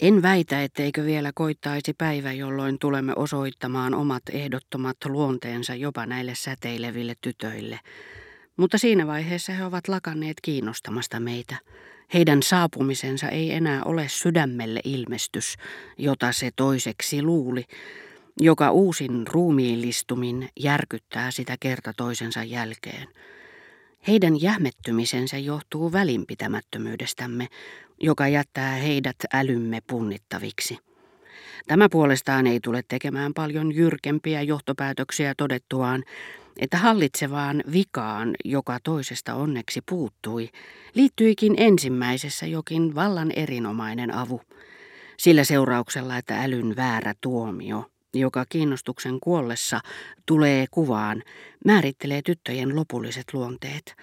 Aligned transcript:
En 0.00 0.22
väitä, 0.22 0.62
etteikö 0.62 1.04
vielä 1.04 1.30
koittaisi 1.34 1.94
päivä, 1.94 2.32
jolloin 2.32 2.78
tulemme 2.78 3.12
osoittamaan 3.16 3.94
omat 3.94 4.22
ehdottomat 4.32 4.96
luonteensa 5.06 5.74
jopa 5.74 6.06
näille 6.06 6.34
säteileville 6.34 7.14
tytöille. 7.20 7.80
Mutta 8.56 8.78
siinä 8.78 9.06
vaiheessa 9.06 9.52
he 9.52 9.64
ovat 9.64 9.88
lakanneet 9.88 10.36
kiinnostamasta 10.42 11.20
meitä. 11.20 11.56
Heidän 12.14 12.42
saapumisensa 12.42 13.28
ei 13.28 13.52
enää 13.52 13.82
ole 13.84 14.06
sydämelle 14.08 14.80
ilmestys, 14.84 15.54
jota 15.98 16.32
se 16.32 16.50
toiseksi 16.56 17.22
luuli, 17.22 17.64
joka 18.40 18.70
uusin 18.70 19.26
ruumiillistumin 19.26 20.48
järkyttää 20.60 21.30
sitä 21.30 21.56
kerta 21.60 21.92
toisensa 21.96 22.44
jälkeen. 22.44 23.08
Heidän 24.08 24.40
jähmettymisensä 24.40 25.38
johtuu 25.38 25.92
välinpitämättömyydestämme, 25.92 27.48
joka 28.00 28.28
jättää 28.28 28.74
heidät 28.74 29.16
älymme 29.32 29.80
punnittaviksi. 29.86 30.78
Tämä 31.66 31.88
puolestaan 31.88 32.46
ei 32.46 32.60
tule 32.60 32.82
tekemään 32.88 33.34
paljon 33.34 33.74
jyrkempiä 33.74 34.42
johtopäätöksiä 34.42 35.34
todettuaan, 35.36 36.04
että 36.58 36.76
hallitsevaan 36.76 37.62
vikaan, 37.72 38.34
joka 38.44 38.78
toisesta 38.84 39.34
onneksi 39.34 39.80
puuttui, 39.88 40.48
liittyikin 40.94 41.54
ensimmäisessä 41.56 42.46
jokin 42.46 42.94
vallan 42.94 43.32
erinomainen 43.36 44.14
avu, 44.14 44.40
sillä 45.18 45.44
seurauksella, 45.44 46.16
että 46.16 46.42
älyn 46.42 46.76
väärä 46.76 47.14
tuomio, 47.20 47.84
joka 48.14 48.44
kiinnostuksen 48.48 49.20
kuollessa 49.20 49.80
tulee 50.26 50.66
kuvaan, 50.70 51.22
määrittelee 51.64 52.22
tyttöjen 52.22 52.76
lopulliset 52.76 53.24
luonteet, 53.32 53.94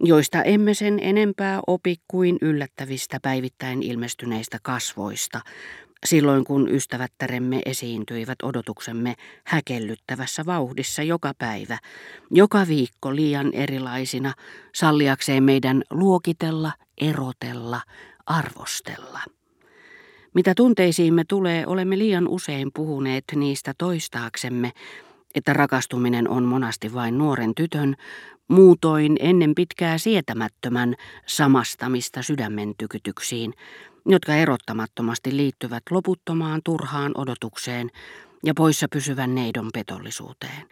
joista 0.00 0.42
emme 0.42 0.74
sen 0.74 0.98
enempää 1.02 1.60
opi 1.66 1.96
kuin 2.08 2.38
yllättävistä 2.42 3.18
päivittäin 3.22 3.82
ilmestyneistä 3.82 4.58
kasvoista, 4.62 5.40
silloin 6.06 6.44
kun 6.44 6.68
ystävättäremme 6.68 7.62
esiintyivät 7.66 8.38
odotuksemme 8.42 9.14
häkellyttävässä 9.44 10.46
vauhdissa 10.46 11.02
joka 11.02 11.32
päivä, 11.38 11.78
joka 12.30 12.66
viikko 12.68 13.16
liian 13.16 13.54
erilaisina, 13.54 14.32
salliakseen 14.74 15.42
meidän 15.42 15.82
luokitella, 15.90 16.72
erotella, 17.00 17.80
arvostella. 18.26 19.20
Mitä 20.34 20.54
tunteisiimme 20.54 21.24
tulee, 21.28 21.66
olemme 21.66 21.98
liian 21.98 22.28
usein 22.28 22.70
puhuneet 22.74 23.24
niistä 23.34 23.74
toistaaksemme, 23.78 24.72
että 25.34 25.52
rakastuminen 25.52 26.28
on 26.28 26.44
monasti 26.44 26.94
vain 26.94 27.18
nuoren 27.18 27.54
tytön, 27.54 27.96
muutoin 28.50 29.16
ennen 29.20 29.54
pitkää 29.54 29.98
sietämättömän 29.98 30.94
samastamista 31.26 32.22
sydämen 32.22 32.74
tykytyksiin, 32.78 33.54
jotka 34.06 34.34
erottamattomasti 34.34 35.36
liittyvät 35.36 35.82
loputtomaan 35.90 36.60
turhaan 36.64 37.12
odotukseen 37.14 37.90
ja 38.44 38.54
poissa 38.54 38.86
pysyvän 38.92 39.34
neidon 39.34 39.70
petollisuuteen. 39.74 40.68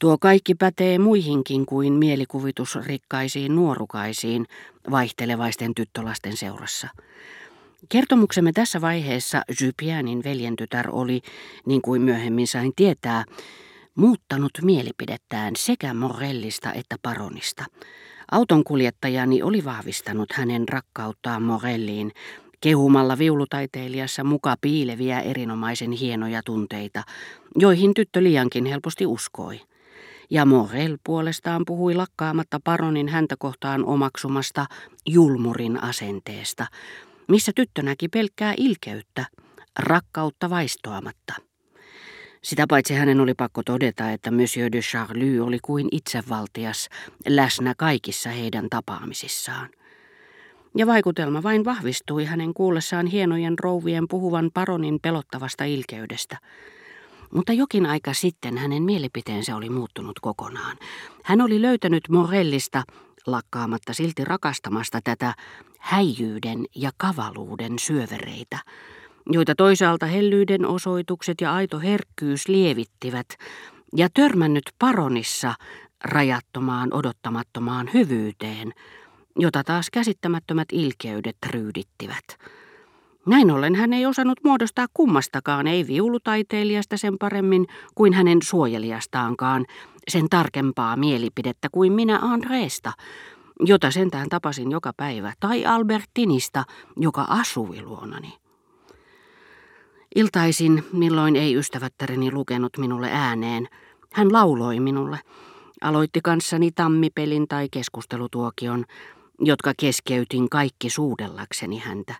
Tuo 0.00 0.18
kaikki 0.18 0.54
pätee 0.54 0.98
muihinkin 0.98 1.66
kuin 1.66 1.92
mielikuvitusrikkaisiin 1.92 3.54
nuorukaisiin 3.54 4.46
vaihtelevaisten 4.90 5.74
tyttölasten 5.74 6.36
seurassa. 6.36 6.88
Kertomuksemme 7.88 8.52
tässä 8.52 8.80
vaiheessa 8.80 9.42
Jypianin 9.60 10.24
veljentytär 10.24 10.88
oli, 10.92 11.20
niin 11.66 11.82
kuin 11.82 12.02
myöhemmin 12.02 12.46
sain 12.46 12.72
tietää, 12.76 13.24
muuttanut 13.96 14.50
mielipidettään 14.62 15.56
sekä 15.56 15.94
Morellista 15.94 16.72
että 16.72 16.96
Paronista. 17.02 17.64
Autonkuljettajani 18.32 19.42
oli 19.42 19.64
vahvistanut 19.64 20.32
hänen 20.32 20.68
rakkauttaan 20.68 21.42
Morelliin, 21.42 22.12
kehumalla 22.60 23.18
viulutaiteilijassa 23.18 24.24
muka 24.24 24.54
piileviä 24.60 25.20
erinomaisen 25.20 25.92
hienoja 25.92 26.42
tunteita, 26.44 27.02
joihin 27.58 27.94
tyttö 27.94 28.22
liiankin 28.22 28.66
helposti 28.66 29.06
uskoi. 29.06 29.60
Ja 30.30 30.44
Morel 30.44 30.98
puolestaan 31.04 31.62
puhui 31.66 31.94
lakkaamatta 31.94 32.60
paronin 32.64 33.08
häntä 33.08 33.34
kohtaan 33.38 33.84
omaksumasta 33.84 34.66
julmurin 35.06 35.82
asenteesta, 35.82 36.66
missä 37.28 37.52
tyttö 37.54 37.82
näki 37.82 38.08
pelkkää 38.08 38.54
ilkeyttä, 38.56 39.26
rakkautta 39.78 40.50
vaistoamatta. 40.50 41.34
Sitä 42.46 42.66
paitsi 42.68 42.94
hänen 42.94 43.20
oli 43.20 43.34
pakko 43.34 43.62
todeta, 43.62 44.10
että 44.10 44.30
Monsieur 44.30 44.72
de 44.72 44.80
Charlie 44.80 45.40
oli 45.40 45.58
kuin 45.62 45.88
itsevaltias 45.92 46.88
läsnä 47.28 47.74
kaikissa 47.78 48.30
heidän 48.30 48.66
tapaamisissaan. 48.70 49.68
Ja 50.76 50.86
vaikutelma 50.86 51.42
vain 51.42 51.64
vahvistui 51.64 52.24
hänen 52.24 52.54
kuullessaan 52.54 53.06
hienojen 53.06 53.58
rouvien 53.58 54.04
puhuvan 54.10 54.50
paronin 54.54 54.98
pelottavasta 55.02 55.64
ilkeydestä. 55.64 56.38
Mutta 57.34 57.52
jokin 57.52 57.86
aika 57.86 58.14
sitten 58.14 58.58
hänen 58.58 58.82
mielipiteensä 58.82 59.56
oli 59.56 59.70
muuttunut 59.70 60.20
kokonaan. 60.20 60.76
Hän 61.24 61.40
oli 61.40 61.62
löytänyt 61.62 62.08
Morellista, 62.08 62.82
lakkaamatta 63.26 63.94
silti 63.94 64.24
rakastamasta 64.24 65.00
tätä 65.04 65.34
häijyyden 65.78 66.64
ja 66.74 66.90
kavaluuden 66.96 67.78
syövereitä– 67.78 68.58
joita 69.30 69.54
toisaalta 69.54 70.06
hellyyden 70.06 70.66
osoitukset 70.66 71.40
ja 71.40 71.54
aito 71.54 71.80
herkkyys 71.80 72.48
lievittivät, 72.48 73.26
ja 73.96 74.08
törmännyt 74.14 74.64
paronissa 74.78 75.54
rajattomaan 76.04 76.92
odottamattomaan 76.92 77.90
hyvyyteen, 77.94 78.72
jota 79.38 79.64
taas 79.64 79.90
käsittämättömät 79.92 80.68
ilkeydet 80.72 81.36
ryydittivät. 81.46 82.24
Näin 83.26 83.50
ollen 83.50 83.74
hän 83.74 83.92
ei 83.92 84.06
osannut 84.06 84.38
muodostaa 84.44 84.86
kummastakaan, 84.94 85.66
ei 85.66 85.86
viulutaiteilijasta 85.86 86.96
sen 86.96 87.18
paremmin 87.18 87.66
kuin 87.94 88.12
hänen 88.12 88.38
suojelijastaankaan, 88.42 89.66
sen 90.08 90.28
tarkempaa 90.30 90.96
mielipidettä 90.96 91.68
kuin 91.72 91.92
minä 91.92 92.18
Andreesta, 92.22 92.92
jota 93.60 93.90
sentään 93.90 94.28
tapasin 94.28 94.70
joka 94.70 94.92
päivä, 94.96 95.32
tai 95.40 95.66
Albertinista, 95.66 96.64
joka 96.96 97.22
asui 97.28 97.82
luonani. 97.82 98.45
Iltaisin, 100.14 100.84
milloin 100.92 101.36
ei 101.36 101.54
ystävättäreni 101.54 102.32
lukenut 102.32 102.78
minulle 102.78 103.08
ääneen, 103.12 103.68
hän 104.12 104.32
lauloi 104.32 104.80
minulle. 104.80 105.18
Aloitti 105.80 106.20
kanssani 106.20 106.70
tammipelin 106.72 107.48
tai 107.48 107.68
keskustelutuokion, 107.70 108.84
jotka 109.40 109.72
keskeytin 109.80 110.48
kaikki 110.48 110.90
suudellakseni 110.90 111.78
häntä. 111.78 112.14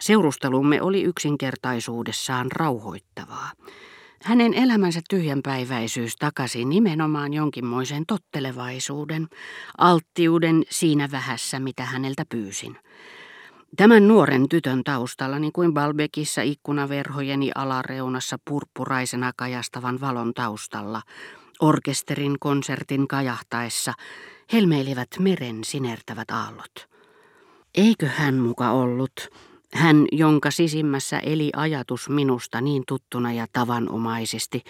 Seurustelumme 0.00 0.82
oli 0.82 1.02
yksinkertaisuudessaan 1.02 2.52
rauhoittavaa. 2.52 3.50
Hänen 4.24 4.54
elämänsä 4.54 5.00
tyhjänpäiväisyys 5.10 6.16
takasi 6.16 6.64
nimenomaan 6.64 7.34
jonkinmoisen 7.34 8.06
tottelevaisuuden, 8.06 9.28
alttiuden 9.78 10.62
siinä 10.70 11.08
vähässä, 11.10 11.60
mitä 11.60 11.84
häneltä 11.84 12.24
pyysin. 12.28 12.78
Tämän 13.76 14.08
nuoren 14.08 14.48
tytön 14.48 14.84
taustalla, 14.84 15.38
niin 15.38 15.52
kuin 15.52 15.74
Balbekissa 15.74 16.42
ikkunaverhojeni 16.42 17.50
alareunassa 17.54 18.36
purppuraisena 18.44 19.32
kajastavan 19.36 20.00
valon 20.00 20.34
taustalla, 20.34 21.02
orkesterin 21.60 22.36
konsertin 22.40 23.08
kajahtaessa, 23.08 23.92
helmeilivät 24.52 25.08
meren 25.18 25.64
sinertävät 25.64 26.30
aallot. 26.30 26.88
Eikö 27.74 28.06
hän 28.06 28.34
muka 28.34 28.70
ollut, 28.70 29.12
hän 29.74 30.04
jonka 30.12 30.50
sisimmässä 30.50 31.18
eli 31.18 31.50
ajatus 31.56 32.08
minusta 32.08 32.60
niin 32.60 32.82
tuttuna 32.88 33.32
ja 33.32 33.46
tavanomaisesti, 33.52 34.62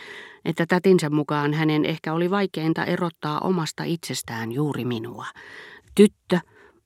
että 0.44 0.67
tätinsä 0.67 1.11
mukaan 1.11 1.55
hänen 1.55 1.84
ehkä 1.84 2.12
oli 2.12 2.31
vaikeinta 2.31 2.84
erottaa 2.84 3.38
omasta 3.38 3.84
itsestään 3.84 4.53
juuri 4.53 4.84
minua. 4.84 5.27
Tyttö, 5.94 6.41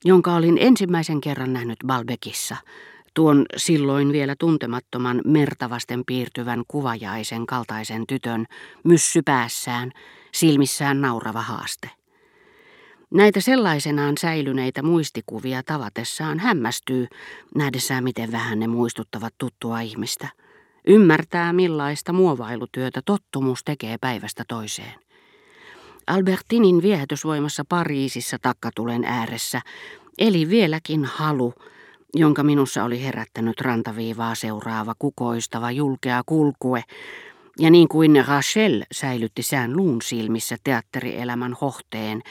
jonka 0.05 0.35
olin 0.35 0.57
ensimmäisen 0.59 1.21
kerran 1.21 1.53
nähnyt 1.53 1.79
Balbekissa, 1.87 2.55
tuon 3.13 3.45
silloin 3.57 4.11
vielä 4.11 4.35
tuntemattoman 4.39 5.21
mertavasten 5.25 6.03
piirtyvän 6.07 6.63
kuvajaisen 6.67 7.45
kaltaisen 7.45 8.07
tytön 8.07 8.45
myssy 8.83 9.21
päässään, 9.25 9.91
silmissään 10.33 11.01
naurava 11.01 11.41
haaste. 11.41 11.89
Näitä 13.13 13.41
sellaisenaan 13.41 14.15
säilyneitä 14.17 14.83
muistikuvia 14.83 15.63
tavatessaan 15.63 16.39
hämmästyy, 16.39 17.07
nähdessään 17.55 18.03
miten 18.03 18.31
vähän 18.31 18.59
ne 18.59 18.67
muistuttavat 18.67 19.33
tuttua 19.37 19.79
ihmistä. 19.79 20.27
Ymmärtää 20.87 21.53
millaista 21.53 22.13
muovailutyötä 22.13 23.01
tottumus 23.05 23.63
tekee 23.63 23.97
päivästä 23.97 24.43
toiseen. 24.47 25.04
Albertinin 26.07 26.81
viehätysvoimassa 26.81 27.63
Pariisissa 27.69 28.37
takkatulen 28.41 29.05
ääressä. 29.05 29.61
Eli 30.17 30.49
vieläkin 30.49 31.05
halu, 31.05 31.53
jonka 32.13 32.43
minussa 32.43 32.83
oli 32.83 33.03
herättänyt 33.03 33.61
rantaviivaa 33.61 34.35
seuraava 34.35 34.93
kukoistava 34.99 35.71
julkea 35.71 36.21
kulkue, 36.25 36.83
ja 37.59 37.69
niin 37.69 37.87
kuin 37.87 38.25
Rachel 38.27 38.83
säilytti 38.91 39.43
sään 39.43 39.77
luun 39.77 40.01
silmissä 40.01 40.57
teatterielämän 40.63 41.55
hohteen 41.61 42.21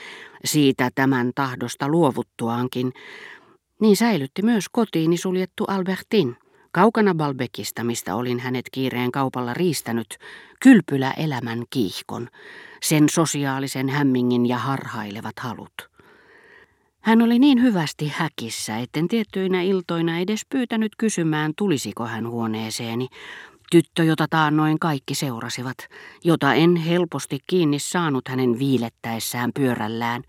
siitä 0.44 0.90
tämän 0.94 1.32
tahdosta 1.34 1.88
luovuttuaankin, 1.88 2.92
niin 3.80 3.96
säilytti 3.96 4.42
myös 4.42 4.64
kotiini 4.72 5.16
suljettu 5.16 5.64
Albertin, 5.64 6.36
Kaukana 6.74 7.14
Balbekista, 7.14 7.84
mistä 7.84 8.14
olin 8.14 8.40
hänet 8.40 8.64
kiireen 8.72 9.12
kaupalla 9.12 9.54
riistänyt, 9.54 10.18
kylpylä 10.60 11.10
elämän 11.10 11.62
kiihkon, 11.70 12.28
sen 12.82 13.08
sosiaalisen 13.08 13.88
hämmingin 13.88 14.46
ja 14.46 14.58
harhailevat 14.58 15.38
halut. 15.40 15.90
Hän 17.00 17.22
oli 17.22 17.38
niin 17.38 17.62
hyvästi 17.62 18.12
häkissä, 18.16 18.78
etten 18.78 19.08
tiettyinä 19.08 19.62
iltoina 19.62 20.18
edes 20.18 20.40
pyytänyt 20.48 20.92
kysymään, 20.98 21.52
tulisiko 21.56 22.06
hän 22.06 22.28
huoneeseeni. 22.28 23.08
Tyttö, 23.74 24.04
jota 24.04 24.26
taannoin 24.30 24.78
kaikki 24.78 25.14
seurasivat, 25.14 25.76
jota 26.24 26.54
en 26.54 26.76
helposti 26.76 27.38
kiinni 27.46 27.78
saanut 27.78 28.28
hänen 28.28 28.58
viilettäessään 28.58 29.50
pyörällään. 29.54 30.22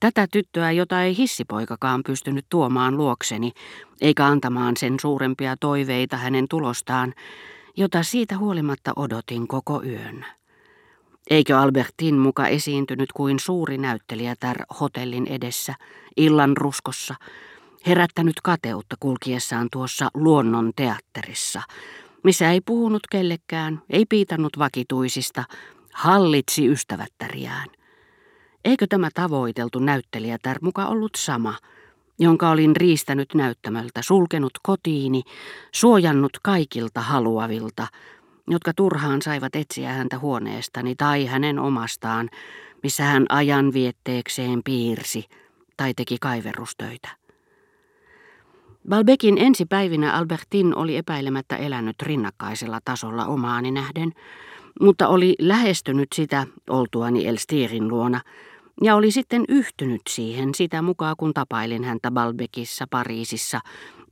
Tätä 0.00 0.26
tyttöä, 0.32 0.70
jota 0.70 1.02
ei 1.02 1.16
hissipoikakaan 1.16 2.02
pystynyt 2.06 2.46
tuomaan 2.48 2.96
luokseni, 2.96 3.52
eikä 4.00 4.26
antamaan 4.26 4.76
sen 4.76 4.96
suurempia 5.00 5.56
toiveita 5.60 6.16
hänen 6.16 6.46
tulostaan, 6.50 7.14
jota 7.76 8.02
siitä 8.02 8.38
huolimatta 8.38 8.92
odotin 8.96 9.48
koko 9.48 9.82
yön. 9.82 10.26
Eikö 11.30 11.58
Albertin 11.58 12.14
muka 12.14 12.46
esiintynyt 12.46 13.12
kuin 13.12 13.40
suuri 13.40 13.78
näyttelijätär 13.78 14.56
hotellin 14.80 15.26
edessä, 15.26 15.74
illan 16.16 16.56
ruskossa, 16.56 17.14
herättänyt 17.86 18.40
kateutta 18.42 18.96
kulkiessaan 19.00 19.68
tuossa 19.72 20.08
luonnon 20.14 20.72
teatterissa, 20.76 21.62
missä 22.24 22.50
ei 22.50 22.60
puhunut 22.60 23.02
kellekään, 23.10 23.82
ei 23.90 24.06
piitannut 24.08 24.58
vakituisista, 24.58 25.44
hallitsi 25.94 26.68
ystävättäriään. 26.68 27.68
Eikö 28.64 28.86
tämä 28.88 29.08
tavoiteltu 29.14 29.78
näyttelijätär 29.78 30.58
muka 30.62 30.86
ollut 30.86 31.12
sama, 31.16 31.54
jonka 32.18 32.50
olin 32.50 32.76
riistänyt 32.76 33.34
näyttämöltä, 33.34 34.02
sulkenut 34.02 34.52
kotiini, 34.62 35.22
suojannut 35.72 36.32
kaikilta 36.42 37.00
haluavilta, 37.00 37.86
jotka 38.50 38.72
turhaan 38.76 39.22
saivat 39.22 39.56
etsiä 39.56 39.92
häntä 39.92 40.18
huoneestani 40.18 40.94
tai 40.94 41.26
hänen 41.26 41.58
omastaan, 41.58 42.30
missä 42.82 43.04
hän 43.04 43.26
ajan 43.28 43.72
vietteekseen 43.72 44.60
piirsi 44.64 45.24
tai 45.76 45.94
teki 45.94 46.16
kaiverustöitä. 46.20 47.21
Balbekin 48.88 49.38
ensipäivinä 49.38 50.12
Albertin 50.12 50.76
oli 50.76 50.96
epäilemättä 50.96 51.56
elänyt 51.56 52.02
rinnakkaisella 52.02 52.78
tasolla 52.84 53.26
omaani 53.26 53.70
nähden, 53.70 54.12
mutta 54.80 55.08
oli 55.08 55.36
lähestynyt 55.38 56.08
sitä 56.14 56.46
oltuani 56.70 57.26
Elstirin 57.26 57.88
luona 57.88 58.20
ja 58.82 58.96
oli 58.96 59.10
sitten 59.10 59.44
yhtynyt 59.48 60.02
siihen 60.08 60.54
sitä 60.54 60.82
mukaan, 60.82 61.14
kun 61.18 61.34
tapailin 61.34 61.84
häntä 61.84 62.10
Balbekissa, 62.10 62.86
Pariisissa 62.90 63.60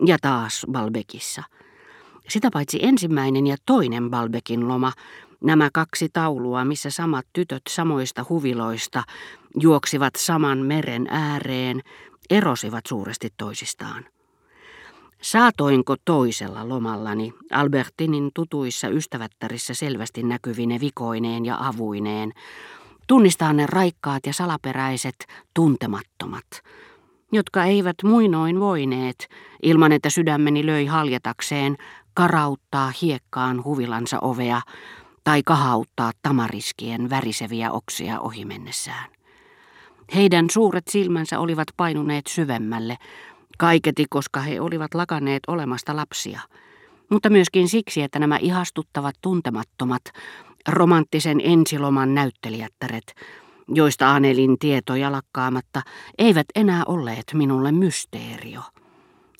ja 0.06 0.16
taas 0.22 0.66
Balbekissa– 0.72 1.42
sitä 2.30 2.48
paitsi 2.52 2.78
ensimmäinen 2.82 3.46
ja 3.46 3.56
toinen 3.66 4.10
Balbekin 4.10 4.68
loma, 4.68 4.92
nämä 5.40 5.70
kaksi 5.72 6.08
taulua, 6.12 6.64
missä 6.64 6.90
samat 6.90 7.26
tytöt 7.32 7.62
samoista 7.68 8.24
huviloista 8.28 9.02
juoksivat 9.60 10.14
saman 10.16 10.58
meren 10.58 11.06
ääreen, 11.10 11.80
erosivat 12.30 12.86
suuresti 12.86 13.28
toisistaan. 13.36 14.04
Saatoinko 15.20 15.96
toisella 16.04 16.68
lomallani 16.68 17.34
Albertinin 17.52 18.30
tutuissa 18.34 18.88
ystävättärissä 18.88 19.74
selvästi 19.74 20.22
näkyvine 20.22 20.80
vikoineen 20.80 21.44
ja 21.44 21.56
avuineen, 21.60 22.32
tunnistaa 23.06 23.52
ne 23.52 23.66
raikkaat 23.66 24.26
ja 24.26 24.32
salaperäiset 24.32 25.14
tuntemattomat, 25.54 26.46
jotka 27.32 27.64
eivät 27.64 27.96
muinoin 28.04 28.60
voineet, 28.60 29.28
ilman 29.62 29.92
että 29.92 30.10
sydämeni 30.10 30.66
löi 30.66 30.86
haljatakseen, 30.86 31.76
karauttaa 32.14 32.92
hiekkaan 33.02 33.64
huvilansa 33.64 34.18
ovea 34.20 34.60
tai 35.24 35.42
kahauttaa 35.42 36.12
tamariskien 36.22 37.10
väriseviä 37.10 37.72
oksia 37.72 38.20
ohimennessään. 38.20 39.10
Heidän 40.14 40.50
suuret 40.50 40.88
silmänsä 40.88 41.38
olivat 41.38 41.68
painuneet 41.76 42.26
syvemmälle, 42.26 42.96
kaiketi 43.60 44.04
koska 44.10 44.40
he 44.40 44.60
olivat 44.60 44.94
lakaneet 44.94 45.42
olemasta 45.46 45.96
lapsia, 45.96 46.40
mutta 47.10 47.30
myöskin 47.30 47.68
siksi, 47.68 48.02
että 48.02 48.18
nämä 48.18 48.36
ihastuttavat 48.36 49.14
tuntemattomat, 49.20 50.02
romanttisen 50.68 51.40
ensiloman 51.44 52.14
näyttelijättäret, 52.14 53.14
joista 53.68 54.10
Anelin 54.10 54.58
tietoja 54.58 55.12
lakkaamatta, 55.12 55.82
eivät 56.18 56.46
enää 56.54 56.82
olleet 56.86 57.24
minulle 57.34 57.72
mysteerio. 57.72 58.60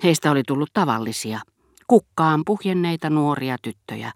Heistä 0.02 0.30
oli 0.30 0.42
tullut 0.46 0.70
tavallisia, 0.72 1.40
kukkaan 1.86 2.42
puhjenneita 2.46 3.10
nuoria 3.10 3.56
tyttöjä, 3.62 4.12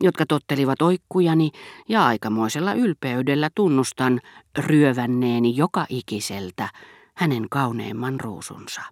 jotka 0.00 0.26
tottelivat 0.26 0.82
oikkujani 0.82 1.50
ja 1.88 2.06
aikamoisella 2.06 2.72
ylpeydellä 2.72 3.50
tunnustan 3.54 4.20
ryövänneeni 4.58 5.56
joka 5.56 5.86
ikiseltä 5.88 6.68
hänen 7.14 7.46
kauneimman 7.50 8.20
ruusunsa. 8.20 8.82